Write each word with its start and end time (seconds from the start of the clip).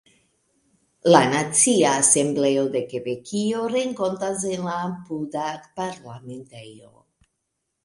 La 1.11 1.19
Nacia 1.33 1.91
Asembleo 1.97 2.63
de 2.77 2.81
Kebekio 2.95 3.61
renkontas 3.75 4.47
en 4.55 4.67
la 4.71 4.75
apuda 4.89 5.47
Parlamentejo. 5.83 6.93